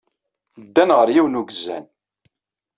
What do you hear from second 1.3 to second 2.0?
n ugezzan.